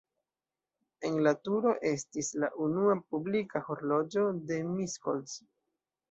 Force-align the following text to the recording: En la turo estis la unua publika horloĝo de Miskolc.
En 1.09 1.17
la 1.25 1.33
turo 1.47 1.73
estis 1.89 2.29
la 2.43 2.49
unua 2.67 2.95
publika 3.15 3.61
horloĝo 3.67 4.23
de 4.53 4.57
Miskolc. 4.71 5.35